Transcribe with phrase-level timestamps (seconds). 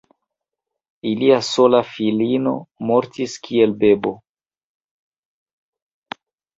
[1.09, 2.55] Ilia sola filino
[2.89, 4.17] mortis kiel bebo.